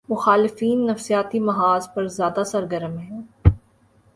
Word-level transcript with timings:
مخالفین 0.09 0.85
نفسیاتی 0.85 1.39
محاذ 1.39 1.87
پر 1.93 2.07
زیادہ 2.07 2.43
سرگرم 2.43 2.97
ہیں۔ 2.97 3.21